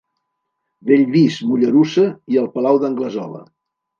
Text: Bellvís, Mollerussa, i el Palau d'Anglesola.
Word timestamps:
Bellvís, 0.91 1.35
Mollerussa, 1.51 2.07
i 2.35 2.41
el 2.45 2.49
Palau 2.57 2.83
d'Anglesola. 2.85 3.45